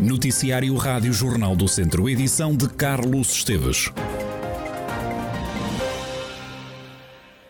[0.00, 3.90] Noticiário Rádio Jornal do Centro, edição de Carlos Esteves.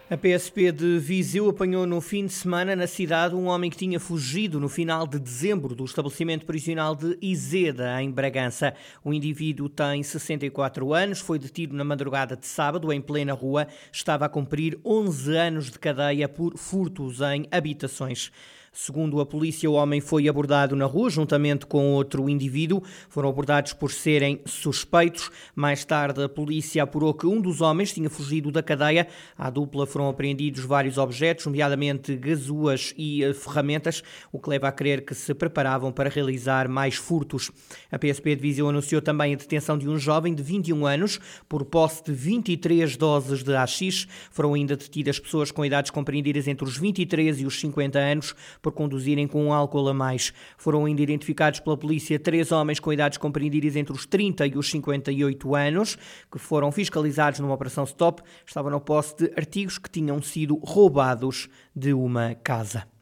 [0.09, 4.00] A PSP de Viseu apanhou no fim de semana na cidade um homem que tinha
[4.00, 8.73] fugido no final de dezembro do estabelecimento prisional de Izeda, em Bragança.
[9.05, 14.25] O indivíduo tem 64 anos, foi detido na madrugada de sábado em plena rua, estava
[14.25, 18.33] a cumprir 11 anos de cadeia por furtos em habitações.
[18.73, 22.82] Segundo a polícia, o homem foi abordado na rua juntamente com outro indivíduo.
[23.08, 25.31] Foram abordados por serem suspeitos.
[25.54, 29.08] Mais tarde, a polícia apurou que um dos homens tinha fugido da cadeia.
[29.36, 34.72] À dupla foram apreendidos vários objetos, nomeadamente gazuas e eh, ferramentas, o que leva a
[34.72, 37.50] crer que se preparavam para realizar mais furtos.
[37.91, 41.64] A PSP de Viseu anunciou também a detenção de um jovem de 21 anos por
[41.64, 44.06] posse de 23 doses de AX.
[44.30, 48.72] Foram ainda detidas pessoas com idades compreendidas entre os 23 e os 50 anos por
[48.72, 50.33] conduzirem com um álcool a mais.
[50.56, 54.70] Foram ainda identificados pela polícia três homens com idades compreendidas entre os 30 e os
[54.70, 55.96] 58 anos,
[56.30, 58.22] que foram fiscalizados numa operação stop.
[58.46, 62.97] Estavam no posse de artigos que tinham sido roubados de uma casa.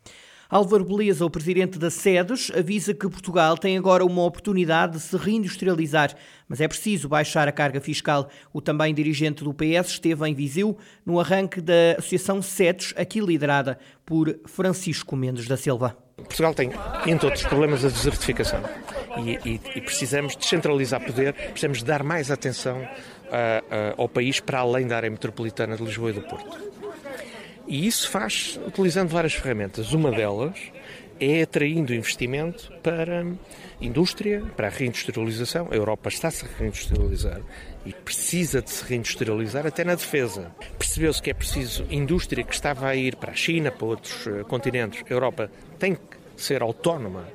[0.49, 5.17] Álvaro Beleza, o presidente da SEDES, avisa que Portugal tem agora uma oportunidade de se
[5.17, 6.15] reindustrializar,
[6.49, 8.29] mas é preciso baixar a carga fiscal.
[8.53, 13.77] O também dirigente do PS esteve em Viseu no arranque da Associação SEDES, aqui liderada
[14.05, 15.97] por Francisco Mendes da Silva.
[16.17, 16.71] Portugal tem,
[17.07, 18.63] entre outros problemas, a desertificação.
[19.19, 24.61] E, e, e precisamos descentralizar poder, precisamos dar mais atenção uh, uh, ao país para
[24.61, 26.76] além da área metropolitana de Lisboa e do Porto.
[27.67, 29.93] E isso faz utilizando várias ferramentas.
[29.93, 30.57] Uma delas
[31.19, 33.27] é atraindo investimento para a
[33.81, 35.69] indústria, para a reindustrialização.
[35.71, 37.41] A Europa está-se a reindustrializar
[37.85, 40.51] e precisa de se reindustrializar até na defesa.
[40.79, 44.45] Percebeu-se que é preciso indústria que estava a ir para a China, para outros eh,
[44.45, 45.03] continentes.
[45.09, 46.01] A Europa tem que
[46.37, 47.27] ser autónoma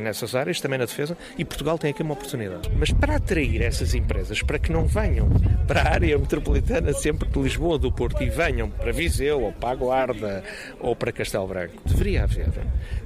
[0.00, 2.70] nessas áreas, também na defesa, e Portugal tem aqui uma oportunidade.
[2.76, 5.28] Mas para atrair essas empresas, para que não venham
[5.66, 9.52] para a área metropolitana sempre de Lisboa ou do Porto e venham para Viseu ou
[9.52, 10.44] para a Guarda
[10.80, 12.46] ou para Castelo Branco, deveria haver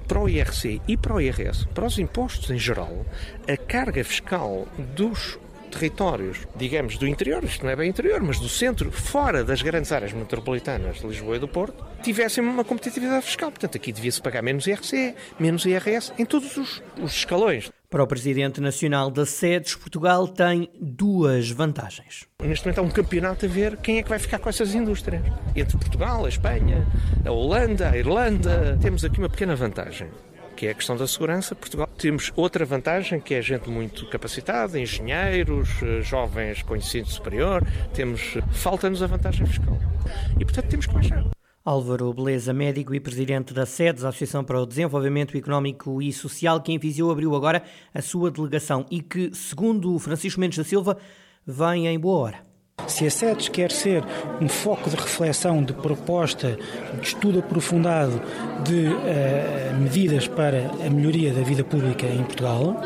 [0.06, 3.06] para o IRC e para o IRS, para os impostos em geral,
[3.46, 4.66] a carga fiscal
[4.96, 5.38] dos
[5.70, 9.90] territórios, digamos, do interior, isto não é bem interior, mas do centro, fora das grandes
[9.92, 13.50] áreas metropolitanas de Lisboa e do Porto, tivessem uma competitividade fiscal.
[13.50, 17.70] Portanto, aqui devia-se pagar menos IRC, menos IRS, em todos os, os escalões.
[17.88, 22.24] Para o Presidente Nacional da SEDES, Portugal tem duas vantagens.
[22.40, 25.22] Neste momento há um campeonato a ver quem é que vai ficar com essas indústrias.
[25.56, 26.86] Entre Portugal, a Espanha,
[27.24, 30.08] a Holanda, a Irlanda, temos aqui uma pequena vantagem
[30.60, 31.54] que é a questão da segurança.
[31.54, 37.66] Portugal temos outra vantagem, que é gente muito capacitada, engenheiros, eh, jovens com ensino superior.
[37.94, 39.78] Temos, falta-nos a vantagem fiscal.
[40.38, 41.24] E, portanto, temos que baixar.
[41.64, 46.72] Álvaro Beleza, médico e presidente da SEDES, Associação para o Desenvolvimento Económico e Social, que
[46.72, 47.62] em Viseu abriu agora
[47.94, 50.98] a sua delegação e que, segundo Francisco Mendes da Silva,
[51.46, 52.49] vem em boa hora.
[52.86, 54.04] Se a SEDES quer ser
[54.40, 56.58] um foco de reflexão, de proposta,
[57.00, 58.20] de estudo aprofundado
[58.64, 62.82] de uh, medidas para a melhoria da vida pública em Portugal,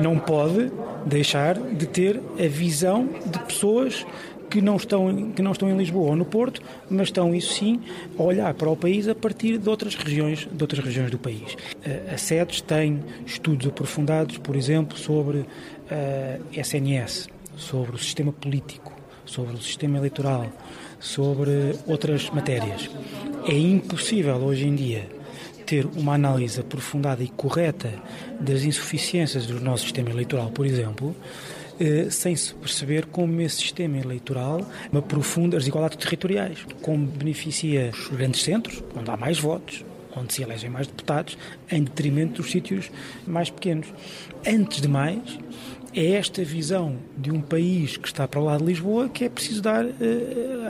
[0.00, 0.70] não pode
[1.04, 4.06] deixar de ter a visão de pessoas
[4.50, 6.60] que não estão que não estão em Lisboa ou no Porto,
[6.90, 7.80] mas estão isso sim
[8.18, 11.56] a olhar para o país a partir de outras regiões de outras regiões do país.
[12.12, 15.46] A SEDES tem estudos aprofundados, por exemplo, sobre
[16.52, 18.92] SNS, sobre o sistema político,
[19.30, 20.50] sobre o sistema eleitoral,
[20.98, 22.90] sobre outras matérias.
[23.46, 25.08] É impossível hoje em dia
[25.64, 27.92] ter uma análise aprofundada e correta
[28.40, 31.14] das insuficiências do nosso sistema eleitoral, por exemplo,
[31.78, 38.08] eh, sem se perceber como esse sistema eleitoral aprofunda as desigualdades territoriais, como beneficia os
[38.08, 39.84] grandes centros, onde há mais votos,
[40.16, 41.36] onde se elegem mais deputados,
[41.70, 42.90] em detrimento dos sítios
[43.26, 43.92] mais pequenos.
[44.46, 45.38] Antes de mais,
[45.94, 49.28] é esta visão de um país que está para o lado de Lisboa que é
[49.28, 49.90] preciso dar uh,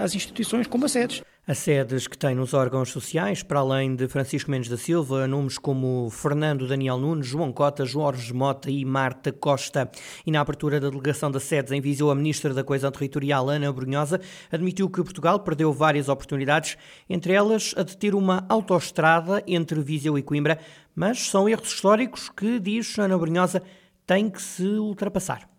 [0.03, 1.23] às instituições como a sedes.
[1.51, 5.59] A sedes que tem nos órgãos sociais, para além de Francisco Mendes da Silva, nomes
[5.59, 9.91] como Fernando Daniel Nunes, João Cota, Jorge Mota e Marta Costa.
[10.25, 13.73] E na abertura da delegação da sedes em Viseu, a Ministra da Coesão Territorial, Ana
[13.73, 16.79] Brunhosa, admitiu que Portugal perdeu várias oportunidades,
[17.09, 20.57] entre elas a de ter uma autoestrada entre Viseu e Coimbra,
[20.95, 23.61] mas são erros históricos que, diz Ana Brunhosa,
[24.07, 25.50] tem que se ultrapassar.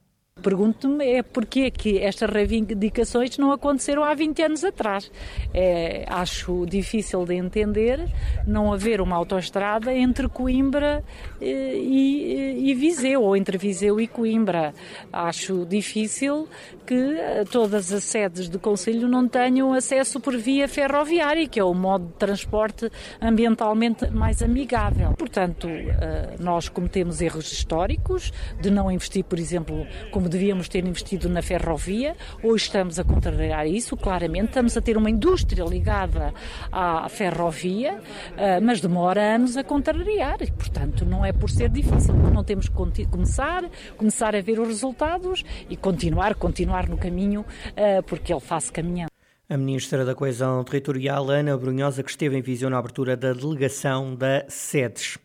[0.42, 5.12] Pergunto-me é porquê que estas reivindicações não aconteceram há 20 anos atrás.
[5.54, 8.06] É, acho difícil de entender
[8.46, 11.04] não haver uma autoestrada entre Coimbra
[11.40, 14.74] eh, e, e, Viseu, ou entre Viseu e Coimbra.
[15.12, 16.48] Acho difícil
[16.86, 21.64] que eh, todas as sedes de Conselho não tenham acesso por via ferroviária, que é
[21.64, 22.90] o modo de transporte
[23.22, 25.14] ambientalmente mais amigável.
[25.18, 31.30] Portanto, eh, nós cometemos erros históricos de não investir, por exemplo, como devíamos ter investido
[31.30, 32.16] na ferrovia.
[32.42, 34.48] Hoje estamos a contrariar isso, claramente.
[34.48, 36.34] Estamos a ter uma indústria ligada
[36.72, 38.00] à ferrovia,
[38.38, 40.42] eh, mas demora anos a contrariar.
[40.42, 42.14] E, portanto, não é por ser difícil.
[42.16, 47.46] Não temos que começar, começar a ver os resultados e continuar, continuar no caminho,
[47.76, 49.12] eh, porque ele faz caminhando.
[49.50, 54.16] A Ministra da Coesão Territorial, Ana Brunhosa, que esteve em visão na abertura da delegação
[54.16, 55.18] da SEDES.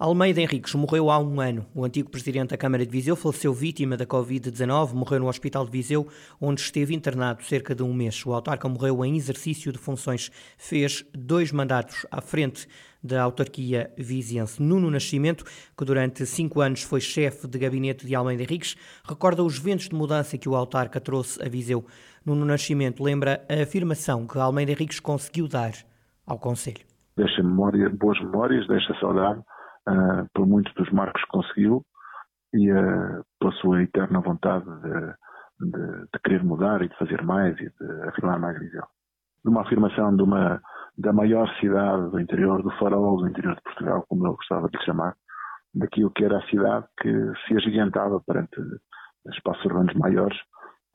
[0.00, 1.66] Almeida Henriques morreu há um ano.
[1.74, 5.70] O antigo presidente da Câmara de Viseu faleceu vítima da Covid-19, morreu no Hospital de
[5.70, 6.08] Viseu,
[6.40, 8.24] onde esteve internado cerca de um mês.
[8.24, 10.30] O autarca morreu em exercício de funções.
[10.56, 12.66] Fez dois mandatos à frente
[13.04, 14.62] da autarquia viziense.
[14.62, 15.44] Nuno Nascimento,
[15.76, 18.76] que durante cinco anos foi chefe de gabinete de Almeida Henriques,
[19.06, 21.84] recorda os ventos de mudança que o autarca trouxe a Viseu.
[22.24, 25.74] Nuno Nascimento lembra a afirmação que Almeida Henriques conseguiu dar
[26.26, 26.86] ao Conselho.
[27.18, 29.42] Deixa memória, boas memórias, deixa saudade
[29.90, 31.84] uh, por muitos dos marcos que conseguiu
[32.54, 37.58] e uh, pela sua eterna vontade de, de, de, querer mudar e de fazer mais
[37.58, 38.84] e de afirmar mais Viseu.
[39.44, 40.60] Uma afirmação de uma,
[40.98, 44.76] da maior cidade do interior, do farol do interior de Portugal, como eu gostava de
[44.76, 45.14] lhe chamar,
[45.74, 47.10] daquilo que era a cidade que
[47.46, 48.60] se agigantava perante
[49.34, 50.38] espaços urbanos maiores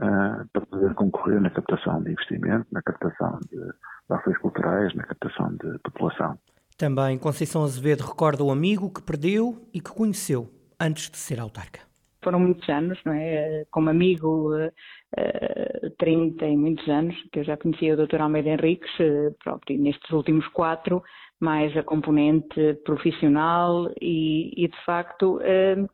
[0.01, 5.03] uh, para poder concorrer na captação de investimento, na captação de, de ações culturais, na
[5.03, 6.37] captação de população.
[6.77, 11.79] Também Conceição Azevedo recorda o amigo que perdeu e que conheceu antes de ser autarca.
[12.21, 13.65] Foram muitos anos, não é?
[13.71, 18.19] Como amigo, uh, 30 e muitos anos, que eu já conhecia o Dr.
[18.19, 21.01] Almeida Henriques, uh, próprio, nestes últimos quatro,
[21.39, 25.87] mais a componente profissional e, e de facto, uh,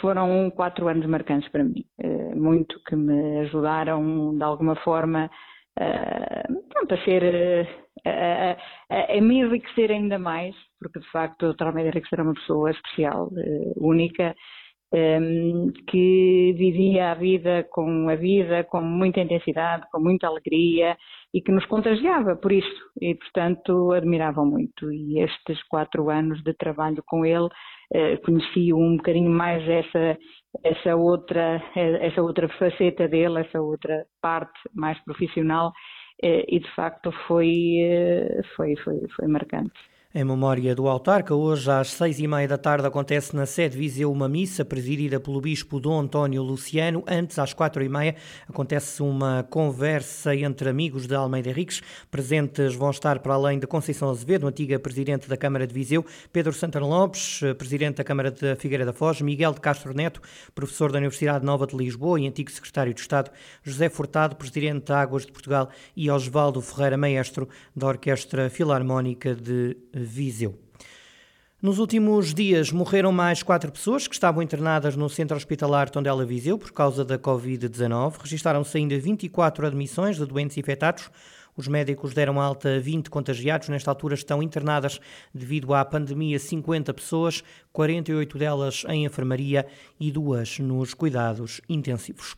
[0.00, 1.84] foram quatro anos marcantes para mim.
[2.34, 5.30] muito que me ajudaram, de alguma forma,
[6.68, 8.56] pronto, a ser a,
[8.90, 11.66] a, a, me enriquecer ainda mais, porque de facto o Dr.
[11.66, 14.34] Almeida era uma pessoa especial, uh, única,
[14.92, 20.96] ehm, que vivia a vida com a vida com muita intensidade, com muita alegria
[21.34, 26.52] e que nos contagiava por isso e portanto admiravam muito e estes quatro anos de
[26.54, 30.18] trabalho com ele uh, conheci um bocadinho mais essa
[30.62, 35.72] essa outra essa outra faceta dele essa outra parte mais profissional
[36.22, 41.88] e de facto foi uh, foi foi foi marcante em memória do autarca, hoje às
[41.92, 46.00] seis e meia da tarde acontece na sede Viseu uma missa presidida pelo Bispo Dom
[46.00, 47.02] António Luciano.
[47.06, 48.14] Antes, às quatro e meia,
[48.46, 51.80] acontece uma conversa entre amigos de Almeida Henriques.
[52.10, 56.52] Presentes vão estar, para além de Conceição Azevedo, antiga Presidente da Câmara de Viseu, Pedro
[56.52, 60.20] Santana Lopes, Presidente da Câmara de Figueira da Foz, Miguel de Castro Neto,
[60.54, 63.30] Professor da Universidade Nova de Lisboa e antigo Secretário de Estado,
[63.62, 69.74] José Furtado, Presidente da Águas de Portugal e Osvaldo Ferreira, Maestro da Orquestra Filarmónica de
[70.02, 70.58] Viseu.
[71.62, 76.58] Nos últimos dias morreram mais quatro pessoas que estavam internadas no centro hospitalar Tondela Viseu
[76.58, 78.16] por causa da Covid-19.
[78.20, 81.08] Registaram-se ainda 24 admissões de doentes infectados.
[81.56, 83.68] Os médicos deram alta a 20 contagiados.
[83.68, 84.98] Nesta altura estão internadas
[85.32, 89.64] devido à pandemia 50 pessoas, 48 delas em enfermaria
[90.00, 92.34] e duas nos cuidados intensivos.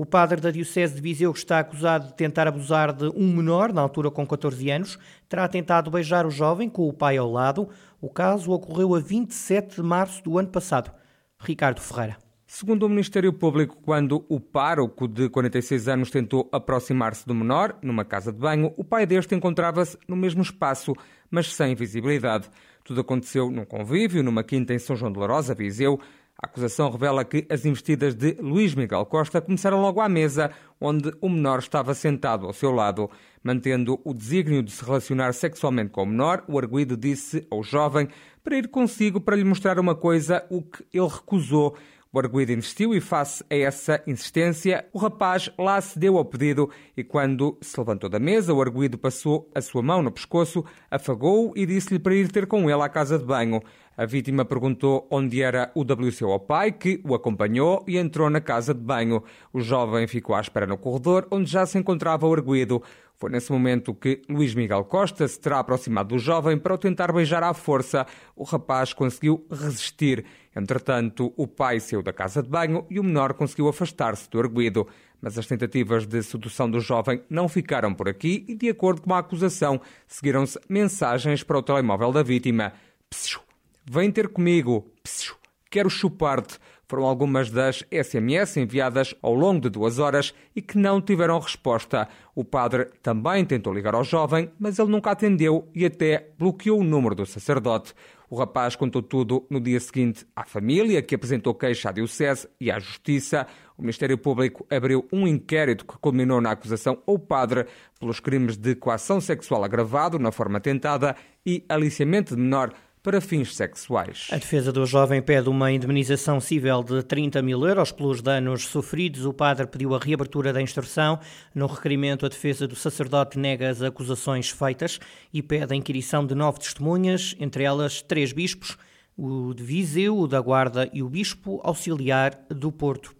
[0.00, 3.80] O padre da Diocese de Viseu está acusado de tentar abusar de um menor, na
[3.80, 4.96] altura com 14 anos,
[5.28, 7.68] terá tentado beijar o jovem com o pai ao lado.
[8.00, 10.92] O caso ocorreu a 27 de março do ano passado.
[11.40, 12.16] Ricardo Ferreira.
[12.46, 18.04] Segundo o Ministério Público, quando o pároco de 46 anos tentou aproximar-se do menor, numa
[18.04, 20.94] casa de banho, o pai deste encontrava-se no mesmo espaço,
[21.28, 22.48] mas sem visibilidade.
[22.84, 26.00] Tudo aconteceu num convívio, numa quinta em São João de Larosa, Viseu.
[26.40, 31.12] A acusação revela que as investidas de Luís Miguel Costa começaram logo à mesa, onde
[31.20, 33.10] o menor estava sentado ao seu lado.
[33.42, 38.06] Mantendo o desígnio de se relacionar sexualmente com o menor, o arguído disse ao jovem
[38.44, 41.76] para ir consigo para lhe mostrar uma coisa, o que ele recusou.
[42.18, 47.04] O arguído insistiu e, face a essa insistência, o rapaz lá cedeu ao pedido e,
[47.04, 51.64] quando se levantou da mesa, o arguído passou a sua mão no pescoço, afagou-o e
[51.64, 53.62] disse-lhe para ir ter com ele à casa de banho.
[53.96, 58.40] A vítima perguntou onde era o WC ao pai, que o acompanhou e entrou na
[58.40, 59.22] casa de banho.
[59.52, 62.82] O jovem ficou à espera no corredor, onde já se encontrava o arguído.
[63.18, 67.12] Foi nesse momento que Luís Miguel Costa se terá aproximado do jovem para o tentar
[67.12, 68.06] beijar à força.
[68.36, 70.24] O rapaz conseguiu resistir.
[70.54, 74.86] Entretanto, o pai saiu da casa de banho e o menor conseguiu afastar-se do arguído.
[75.20, 79.12] Mas as tentativas de sedução do jovem não ficaram por aqui e, de acordo com
[79.12, 82.72] a acusação, seguiram-se mensagens para o telemóvel da vítima.
[83.10, 83.40] Psiu,
[83.84, 84.92] vem ter comigo.
[85.02, 85.34] Psiu,
[85.68, 86.56] quero chupar-te
[86.88, 92.08] foram algumas das SMS enviadas ao longo de duas horas e que não tiveram resposta.
[92.34, 96.84] O padre também tentou ligar ao jovem, mas ele nunca atendeu e até bloqueou o
[96.84, 97.92] número do sacerdote.
[98.30, 102.70] O rapaz contou tudo no dia seguinte à família, que apresentou queixa à Diocese e
[102.70, 103.46] à Justiça.
[103.76, 107.66] O Ministério Público abriu um inquérito que culminou na acusação ao padre
[107.98, 112.72] pelos crimes de coação sexual agravado na forma tentada e aliciamento de menor
[113.08, 114.28] para fins sexuais.
[114.30, 119.24] A defesa do jovem pede uma indemnização civil de 30 mil euros pelos danos sofridos.
[119.24, 121.18] O padre pediu a reabertura da instrução.
[121.54, 125.00] No requerimento, a defesa do sacerdote nega as acusações feitas
[125.32, 128.76] e pede a inquirição de nove testemunhas, entre elas três bispos,
[129.16, 133.16] o de Viseu, o da Guarda e o bispo auxiliar do Porto.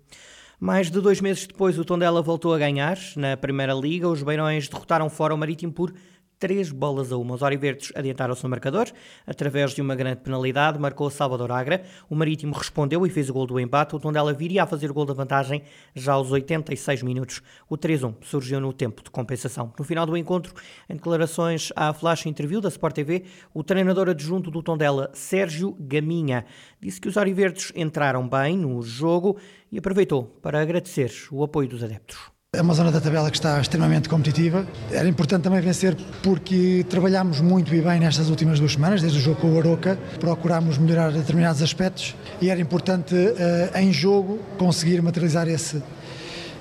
[0.60, 2.98] Mais de dois meses depois, o Tondela voltou a ganhar.
[3.16, 5.94] Na Primeira Liga, os Beirões derrotaram fora o Marítimo por
[6.38, 7.34] três bolas a uma.
[7.34, 8.86] Os Oriverdes adiantaram-se no marcador,
[9.26, 11.82] através de uma grande penalidade, marcou Salvador Agra.
[12.08, 13.96] O Marítimo respondeu e fez o gol do empate.
[13.96, 15.62] O Tondela viria a fazer o gol da vantagem
[15.94, 17.42] já aos 86 minutos.
[17.68, 19.72] O 3-1 surgiu no tempo de compensação.
[19.78, 20.54] No final do encontro,
[20.88, 26.44] em declarações à Flash Interview da Sport TV, o treinador adjunto do Tondela, Sérgio Gaminha,
[26.80, 29.36] disse que os Oriverdes entraram bem no jogo
[29.70, 32.37] e aproveitou para agradecer o apoio dos adeptos.
[32.56, 34.66] É uma zona da tabela que está extremamente competitiva.
[34.90, 39.20] Era importante também vencer porque trabalhámos muito e bem nestas últimas duas semanas, desde o
[39.20, 45.02] jogo com o Aroca, procurámos melhorar determinados aspectos e era importante uh, em jogo conseguir
[45.02, 45.82] materializar esse,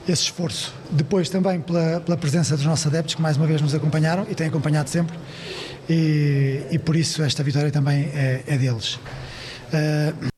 [0.06, 0.76] esse esforço.
[0.92, 4.36] Depois também pela, pela, presença dos nossos adeptos que mais uma vez nos acompanharam e
[4.36, 5.18] têm acompanhado sempre
[5.90, 8.96] e, e por isso esta vitória também é, é deles.
[9.72, 10.37] Uh,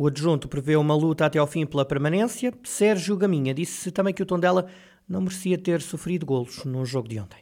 [0.00, 2.54] o adjunto prevê uma luta até ao fim pela permanência.
[2.64, 4.64] Sérgio Gaminha disse também que o Tondela
[5.06, 7.40] não merecia ter sofrido golos no jogo de ontem.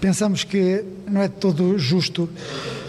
[0.00, 2.28] Pensamos que não é todo justo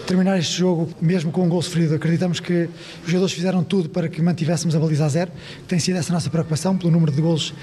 [0.04, 1.94] terminar este jogo mesmo com um gol sofrido.
[1.94, 2.68] Acreditamos que
[3.04, 6.12] os jogadores fizeram tudo para que mantivéssemos a baliza a zero, que tem sido essa
[6.12, 7.54] nossa preocupação pelo número de golos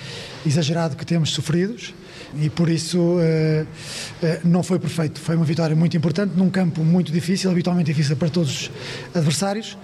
[0.45, 1.93] exagerado que temos sofridos
[2.41, 3.65] e por isso eh,
[4.23, 5.19] eh, não foi perfeito.
[5.19, 8.71] Foi uma vitória muito importante num campo muito difícil, habitualmente difícil para todos os
[9.13, 9.77] adversários.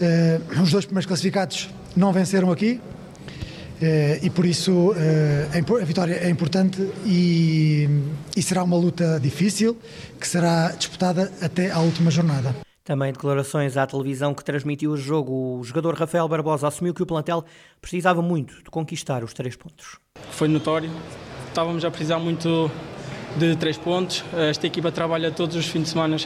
[0.00, 6.14] Uh, os dois primeiros classificados não venceram aqui uh, e por isso uh, a vitória
[6.14, 7.88] é importante e,
[8.36, 9.76] e será uma luta difícil
[10.20, 12.54] que será disputada até à última jornada.
[12.84, 15.58] Também declarações à televisão que transmitiu o jogo.
[15.58, 17.42] O jogador Rafael Barbosa assumiu que o plantel
[17.80, 19.98] precisava muito de conquistar os três pontos.
[20.32, 20.90] Foi notório.
[21.48, 22.70] Estávamos a precisar muito
[23.38, 24.22] de três pontos.
[24.34, 26.16] Esta equipa trabalha todos os fins de semana,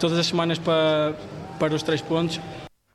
[0.00, 1.14] todas as semanas para,
[1.58, 2.40] para os três pontos.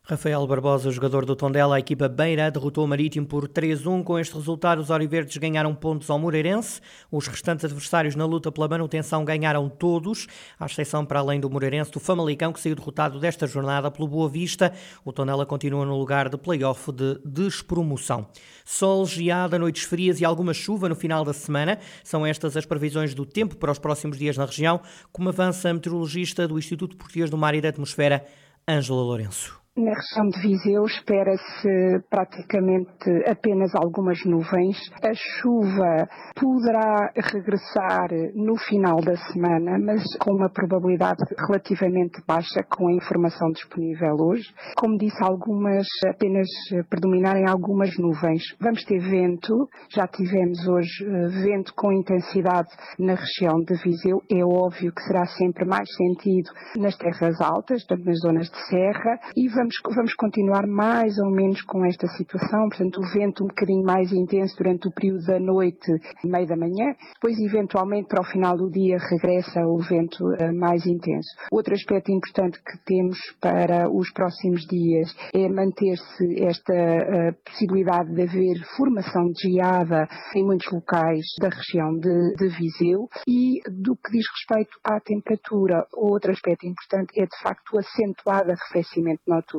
[0.06, 4.04] Rafael Barbosa, jogador do Tondela, a equipa Beira derrotou o Marítimo por 3-1.
[4.04, 6.82] Com este resultado, os Oriverdes ganharam pontos ao Moreirense.
[7.10, 10.28] Os restantes adversários na luta pela manutenção ganharam todos,
[10.60, 14.28] à exceção, para além do Moreirense, do Famalicão, que saiu derrotado desta jornada pelo Boa
[14.28, 14.74] Vista.
[15.06, 18.28] O Tondela continua no lugar de play-off de despromoção.
[18.66, 21.80] Sol, geada, noites frias e alguma chuva no final da semana.
[22.04, 24.82] São estas as previsões do tempo para os próximos dias na região,
[25.14, 28.26] como avança a meteorologista do Instituto Português do Mar e da Atmosfera,
[28.68, 29.63] Ângela Lourenço.
[29.76, 34.78] Na região de Viseu espera-se praticamente apenas algumas nuvens.
[35.02, 36.08] A chuva
[36.40, 43.50] poderá regressar no final da semana, mas com uma probabilidade relativamente baixa com a informação
[43.50, 44.46] disponível hoje.
[44.78, 46.48] Como disse, algumas apenas
[46.88, 48.44] predominarem algumas nuvens.
[48.62, 54.22] Vamos ter vento, já tivemos hoje eh, vento com intensidade na região de Viseu.
[54.32, 59.63] É óbvio que será sempre mais sentido nas terras altas, nas zonas de serra, e
[59.64, 64.12] vamos vamos, continuar mais ou menos com esta situação, portanto o vento um bocadinho mais
[64.12, 65.90] intenso durante o período da noite
[66.24, 70.54] e meio da manhã, depois eventualmente para o final do dia regressa o vento uh,
[70.54, 71.30] mais intenso.
[71.52, 78.22] Outro aspecto importante que temos para os próximos dias é manter-se esta uh, possibilidade de
[78.22, 84.12] haver formação de geada em muitos locais da região de, de Viseu e do que
[84.12, 89.53] diz respeito à temperatura, outro aspecto importante é de facto o acentuado arrefecimento noturno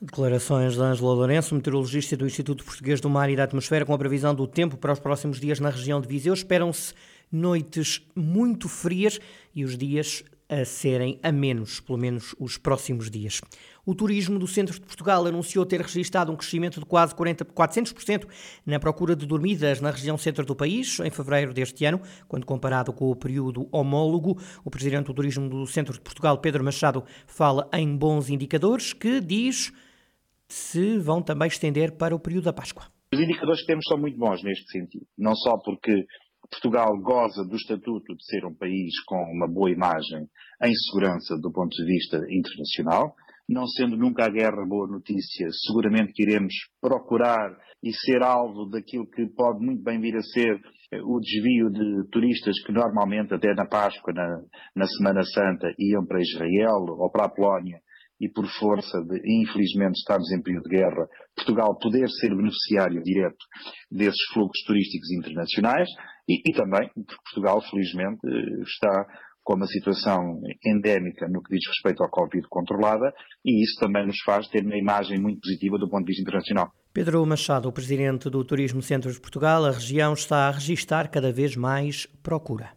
[0.00, 3.98] Declarações de Ângela Lourenço, meteorologista do Instituto Português do Mar e da Atmosfera, com a
[3.98, 6.34] previsão do tempo para os próximos dias na região de Viseu.
[6.34, 6.92] Esperam-se
[7.32, 9.18] noites muito frias
[9.54, 13.40] e os dias a serem a menos, pelo menos os próximos dias.
[13.86, 18.26] O turismo do centro de Portugal anunciou ter registrado um crescimento de quase 40, 400%
[18.64, 22.92] na procura de dormidas na região centro do país, em fevereiro deste ano, quando comparado
[22.92, 24.38] com o período homólogo.
[24.64, 29.20] O presidente do turismo do centro de Portugal, Pedro Machado, fala em bons indicadores que
[29.20, 29.70] diz
[30.48, 32.86] se vão também estender para o período da Páscoa.
[33.12, 36.06] Os indicadores que temos são muito bons neste sentido, não só porque
[36.50, 40.28] Portugal goza do estatuto de ser um país com uma boa imagem
[40.62, 43.14] em segurança do ponto de vista internacional,
[43.48, 49.08] não sendo nunca a guerra boa notícia, seguramente que iremos procurar e ser alvo daquilo
[49.10, 50.58] que pode muito bem vir a ser
[50.90, 54.40] eh, o desvio de turistas que normalmente, até na Páscoa, na,
[54.74, 57.80] na Semana Santa, iam para Israel ou para a Polónia
[58.20, 63.44] e por força de, infelizmente, estarmos em período de guerra, Portugal poder ser beneficiário direto
[63.90, 65.88] desses fluxos turísticos internacionais
[66.28, 68.20] e, e também porque Portugal, felizmente,
[68.62, 69.06] está
[69.44, 73.12] com uma situação endémica no que diz respeito ao Covid controlada
[73.44, 76.72] e isso também nos faz ter uma imagem muito positiva do ponto de vista internacional.
[76.92, 81.32] Pedro Machado, o presidente do Turismo Centro de Portugal, a região está a registrar cada
[81.32, 82.74] vez mais procura.